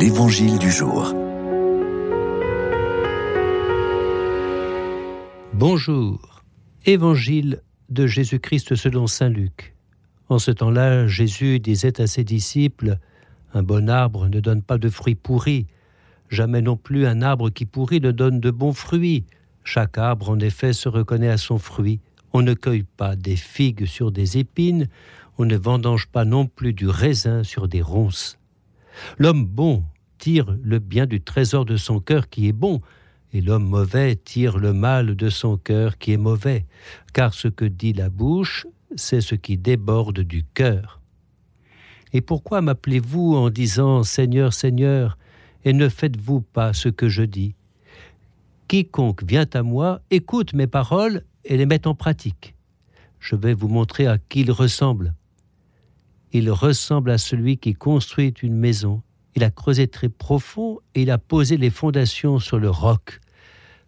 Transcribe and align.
L'Évangile 0.00 0.58
du 0.58 0.70
jour. 0.70 1.12
Bonjour. 5.52 6.42
Évangile 6.86 7.60
de 7.90 8.06
Jésus-Christ 8.06 8.76
selon 8.76 9.06
Saint 9.06 9.28
Luc. 9.28 9.74
En 10.30 10.38
ce 10.38 10.52
temps-là, 10.52 11.06
Jésus 11.06 11.60
disait 11.60 12.00
à 12.00 12.06
ses 12.06 12.24
disciples, 12.24 12.96
Un 13.52 13.62
bon 13.62 13.90
arbre 13.90 14.28
ne 14.28 14.40
donne 14.40 14.62
pas 14.62 14.78
de 14.78 14.88
fruits 14.88 15.16
pourris, 15.16 15.66
jamais 16.30 16.62
non 16.62 16.78
plus 16.78 17.04
un 17.06 17.20
arbre 17.20 17.50
qui 17.50 17.66
pourrit 17.66 18.00
ne 18.00 18.10
donne 18.10 18.40
de 18.40 18.50
bons 18.50 18.72
fruits. 18.72 19.26
Chaque 19.64 19.98
arbre, 19.98 20.30
en 20.30 20.38
effet, 20.38 20.72
se 20.72 20.88
reconnaît 20.88 21.28
à 21.28 21.36
son 21.36 21.58
fruit. 21.58 22.00
On 22.32 22.40
ne 22.40 22.54
cueille 22.54 22.86
pas 22.96 23.16
des 23.16 23.36
figues 23.36 23.84
sur 23.84 24.12
des 24.12 24.38
épines, 24.38 24.88
on 25.36 25.44
ne 25.44 25.58
vendange 25.58 26.06
pas 26.06 26.24
non 26.24 26.46
plus 26.46 26.72
du 26.72 26.88
raisin 26.88 27.44
sur 27.44 27.68
des 27.68 27.82
ronces. 27.82 28.39
L'homme 29.18 29.44
bon 29.44 29.84
tire 30.18 30.54
le 30.62 30.78
bien 30.78 31.06
du 31.06 31.20
trésor 31.20 31.64
de 31.64 31.76
son 31.76 32.00
cœur 32.00 32.28
qui 32.28 32.48
est 32.48 32.52
bon, 32.52 32.80
et 33.32 33.40
l'homme 33.40 33.66
mauvais 33.66 34.16
tire 34.16 34.58
le 34.58 34.72
mal 34.72 35.16
de 35.16 35.30
son 35.30 35.56
cœur 35.56 35.98
qui 35.98 36.12
est 36.12 36.18
mauvais, 36.18 36.66
car 37.12 37.32
ce 37.32 37.48
que 37.48 37.64
dit 37.64 37.92
la 37.92 38.10
bouche, 38.10 38.66
c'est 38.96 39.20
ce 39.20 39.34
qui 39.34 39.56
déborde 39.56 40.20
du 40.20 40.44
cœur. 40.54 41.00
Et 42.12 42.20
pourquoi 42.20 42.60
m'appelez-vous 42.60 43.34
en 43.36 43.50
disant 43.50 44.02
Seigneur, 44.02 44.52
Seigneur, 44.52 45.16
et 45.64 45.72
ne 45.72 45.88
faites-vous 45.88 46.40
pas 46.40 46.72
ce 46.72 46.88
que 46.88 47.08
je 47.08 47.22
dis? 47.22 47.54
Quiconque 48.68 49.24
vient 49.24 49.46
à 49.52 49.62
moi 49.62 50.00
écoute 50.10 50.52
mes 50.54 50.66
paroles 50.66 51.24
et 51.44 51.56
les 51.56 51.66
met 51.66 51.86
en 51.86 51.94
pratique. 51.94 52.54
Je 53.18 53.36
vais 53.36 53.54
vous 53.54 53.68
montrer 53.68 54.06
à 54.06 54.18
qui 54.18 54.40
il 54.40 54.50
ressemble. 54.50 55.14
Il 56.32 56.50
ressemble 56.50 57.10
à 57.10 57.18
celui 57.18 57.56
qui 57.56 57.74
construit 57.74 58.32
une 58.42 58.56
maison. 58.56 59.02
Il 59.34 59.42
a 59.42 59.50
creusé 59.50 59.88
très 59.88 60.08
profond 60.08 60.78
et 60.94 61.02
il 61.02 61.10
a 61.10 61.18
posé 61.18 61.56
les 61.56 61.70
fondations 61.70 62.38
sur 62.38 62.58
le 62.58 62.70
roc. 62.70 63.20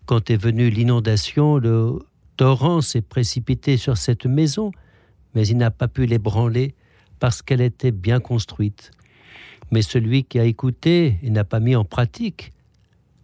Quand 0.07 0.31
est 0.31 0.37
venue 0.37 0.69
l'inondation, 0.69 1.59
le 1.59 2.01
torrent 2.37 2.81
s'est 2.81 3.03
précipité 3.03 3.77
sur 3.77 3.97
cette 3.97 4.27
maison, 4.27 4.73
mais 5.35 5.47
il 5.47 5.57
n'a 5.57 5.71
pas 5.71 5.89
pu 5.89 6.07
l'ébranler 6.07 6.75
parce 7.21 7.43
qu'elle 7.43 7.61
était 7.61 7.93
bien 7.93 8.19
construite. 8.19 8.91
Mais 9.71 9.83
celui 9.83 10.25
qui 10.25 10.41
a 10.41 10.45
écouté 10.45 11.19
et 11.23 11.31
n'a 11.31 11.45
pas 11.45 11.61
mis 11.61 11.77
en 11.77 11.85
pratique 11.85 12.53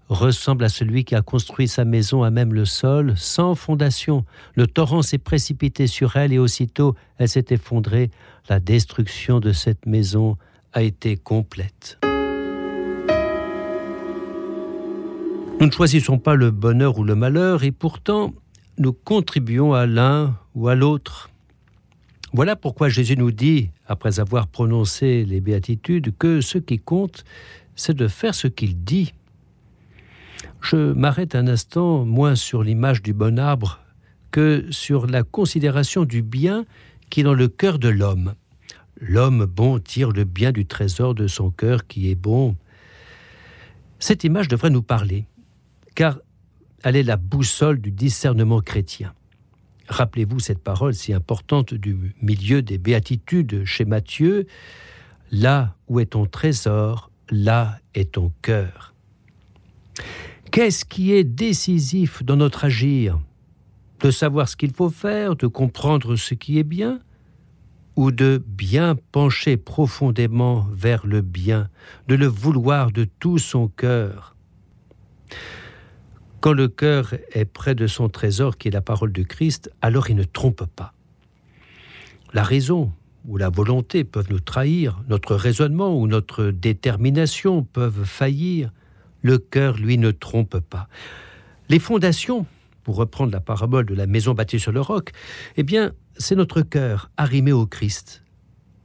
ressemble 0.09 0.64
à 0.64 0.69
celui 0.69 1.05
qui 1.05 1.14
a 1.14 1.23
construit 1.23 1.69
sa 1.69 1.84
maison 1.84 2.23
à 2.23 2.31
même 2.31 2.55
le 2.55 2.64
sol, 2.64 3.14
sans 3.17 3.55
fondation. 3.55 4.25
Le 4.55 4.67
torrent 4.67 5.03
s'est 5.03 5.19
précipité 5.19 5.87
sur 5.87 6.17
elle 6.17 6.33
et 6.33 6.39
aussitôt 6.39 6.95
elle 7.19 7.28
s'est 7.28 7.47
effondrée. 7.50 8.11
La 8.48 8.61
destruction 8.61 9.41
de 9.41 9.53
cette 9.53 9.87
maison 9.87 10.37
a 10.73 10.83
été 10.83 11.17
complète. 11.17 11.98
Nous 15.61 15.67
ne 15.67 15.73
choisissons 15.73 16.19
pas 16.19 16.37
le 16.37 16.50
bonheur 16.50 16.98
ou 16.98 17.05
le 17.05 17.17
malheur 17.17 17.65
et 17.65 17.72
pourtant 17.72 18.33
nous 18.78 18.93
contribuons 18.93 19.75
à 19.75 19.87
l'un 19.87 20.37
ou 20.55 20.69
à 20.69 20.75
l'autre. 20.75 21.31
Voilà 22.33 22.56
pourquoi 22.56 22.89
Jésus 22.89 23.17
nous 23.17 23.33
dit, 23.33 23.70
après 23.87 24.20
avoir 24.20 24.47
prononcé 24.47 25.25
les 25.25 25.41
béatitudes, 25.41 26.17
que 26.17 26.41
ce 26.41 26.59
qui 26.59 26.78
compte, 26.78 27.25
c'est 27.75 27.97
de 27.97 28.06
faire 28.06 28.34
ce 28.34 28.47
qu'il 28.47 28.84
dit 28.84 29.15
je 30.61 30.92
m'arrête 30.92 31.34
un 31.34 31.47
instant 31.47 32.05
moins 32.05 32.34
sur 32.34 32.62
l'image 32.62 33.03
du 33.03 33.12
bon 33.12 33.39
arbre 33.39 33.81
que 34.31 34.67
sur 34.70 35.06
la 35.06 35.23
considération 35.23 36.05
du 36.05 36.23
bien 36.23 36.67
qui 37.11 37.20
est 37.20 37.25
dans 37.25 37.34
le 37.34 37.48
cœur 37.48 37.78
de 37.78 37.89
l'homme. 37.89 38.34
L'homme 39.00 39.47
bon 39.47 39.78
tire 39.78 40.11
le 40.11 40.25
bien 40.25 40.53
du 40.53 40.67
trésor 40.67 41.15
de 41.15 41.27
son 41.27 41.50
cœur 41.50 41.87
qui 41.87 42.11
est 42.11 42.17
bon. 42.17 42.56
Cette 43.98 44.25
image 44.25 44.48
devrait 44.48 44.70
nous 44.70 44.83
parler, 44.83 45.27
car 45.95 46.19
elle 46.83 46.97
est 46.97 47.03
la 47.03 47.16
boussole 47.16 47.81
du 47.81 47.91
discernement 47.91 48.60
chrétien. 48.60 49.15
Rappelez-vous 49.88 50.41
cette 50.41 50.62
parole 50.62 50.94
si 50.94 51.12
importante 51.15 51.72
du 51.72 52.15
milieu 52.21 52.60
des 52.60 52.78
béatitudes 52.78 53.65
chez 53.65 53.84
Matthieu. 53.84 54.47
Là 55.31 55.75
où 55.88 56.00
est 56.00 56.06
ton 56.06 56.27
trésor, 56.27 57.10
là 57.31 57.78
est 57.94 58.12
ton 58.12 58.33
cœur. 58.43 58.94
Qu'est-ce 60.50 60.84
qui 60.84 61.12
est 61.12 61.25
décisif 61.25 62.25
dans 62.25 62.36
notre 62.36 62.64
agir? 62.64 63.20
De 64.00 64.10
savoir 64.10 64.48
ce 64.48 64.56
qu'il 64.56 64.72
faut 64.72 64.88
faire, 64.88 65.36
de 65.36 65.47
comprendre 65.47 66.16
ce 66.16 66.34
qui 66.34 66.59
est 66.59 66.64
bien 66.64 67.00
ou 67.97 68.12
de 68.12 68.42
bien 68.47 68.97
pencher 69.12 69.56
profondément 69.56 70.66
vers 70.72 71.06
le 71.06 71.20
bien, 71.20 71.69
de 72.06 72.14
le 72.14 72.26
vouloir 72.26 72.92
de 72.92 73.06
tout 73.19 73.38
son 73.38 73.69
cœur? 73.69 74.36
Quand 76.41 76.53
le 76.53 76.69
cœur 76.69 77.15
est 77.32 77.44
près 77.44 77.75
de 77.75 77.86
son 77.86 78.09
trésor 78.09 78.56
qui 78.56 78.69
est 78.69 78.72
la 78.72 78.80
parole 78.80 79.12
du 79.12 79.26
Christ, 79.26 79.70
alors 79.82 80.09
il 80.09 80.16
ne 80.16 80.25
trompe 80.25 80.65
pas. 80.65 80.94
La 82.32 82.42
raison 82.42 82.92
ou 83.26 83.36
la 83.36 83.50
volonté 83.50 84.04
peuvent 84.04 84.30
nous 84.30 84.41
trahir, 84.41 85.03
notre 85.09 85.34
raisonnement 85.34 85.98
ou 85.98 86.06
notre 86.06 86.47
détermination 86.47 87.65
peuvent 87.65 88.04
faillir, 88.04 88.72
le 89.23 89.39
cœur, 89.39 89.77
lui, 89.77 89.99
ne 89.99 90.11
trompe 90.11 90.61
pas. 90.61 90.89
Les 91.69 91.79
fondations, 91.79 92.47
pour 92.83 92.97
reprendre 92.97 93.33
la 93.33 93.41
parabole 93.41 93.87
de 93.87 93.95
la 93.95 94.06
maison 94.06 94.34
bâtie 94.34 94.61
sur 94.61 94.73
le 94.73 94.81
roc, 94.81 95.12
eh 95.56 95.62
bien, 95.62 95.93
c'est 96.17 96.34
notre 96.34 96.62
cœur 96.62 97.11
arrimé 97.17 97.53
au 97.53 97.67
Christ. 97.67 98.23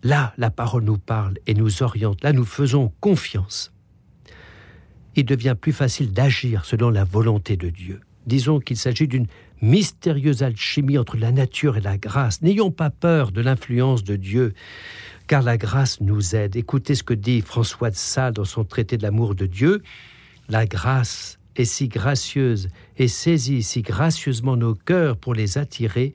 Là, 0.04 0.34
la 0.38 0.50
parole 0.50 0.84
nous 0.84 0.98
parle 0.98 1.36
et 1.48 1.54
nous 1.54 1.82
oriente. 1.82 2.24
Là, 2.24 2.34
nous 2.34 2.46
faisons 2.46 2.92
confiance. 3.00 3.72
Il 5.16 5.26
devient 5.26 5.56
plus 5.60 5.72
facile 5.72 6.12
d'agir 6.12 6.66
selon 6.66 6.90
la 6.90 7.04
volonté 7.04 7.56
de 7.56 7.70
Dieu. 7.70 8.02
Disons 8.26 8.60
qu'il 8.60 8.78
s'agit 8.78 9.08
d'une 9.08 9.28
mystérieuse 9.62 10.44
alchimie 10.44 10.98
entre 10.98 11.18
la 11.18 11.32
nature 11.32 11.78
et 11.78 11.82
la 11.82 11.98
grâce. 11.98 12.42
N'ayons 12.42 12.72
pas 12.72 12.90
peur 12.90 13.32
de 13.32 13.42
l'influence 13.42 14.04
de 14.04 14.18
Dieu, 14.18 14.54
car 15.28 15.42
la 15.42 15.58
grâce 15.58 16.02
nous 16.02 16.36
aide. 16.36 16.56
Écoutez 16.56 16.96
ce 16.96 17.04
que 17.04 17.14
dit 17.14 17.42
François 17.42 17.90
de 17.90 17.96
Sales 17.96 18.34
dans 18.34 18.44
son 18.44 18.66
traité 18.66 18.98
de 18.98 19.04
l'amour 19.04 19.36
de 19.36 19.46
Dieu. 19.46 19.82
La 20.50 20.66
grâce 20.66 21.40
est 21.56 21.66
si 21.66 21.88
gracieuse 21.88 22.70
et 22.98 23.08
saisit 23.08 23.64
si 23.64 23.82
gracieusement 23.82 24.56
nos 24.56 24.76
cœurs 24.76 25.18
pour 25.18 25.34
les 25.34 25.58
attirer 25.58 26.14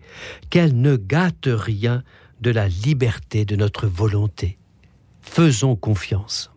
qu'elle 0.50 0.80
ne 0.80 0.96
gâte 0.96 1.48
rien 1.48 2.02
de 2.40 2.50
la 2.50 2.68
liberté 2.68 3.44
de 3.44 3.56
notre 3.56 3.86
volonté. 3.86 4.58
Faisons 5.20 5.76
confiance. 5.76 6.50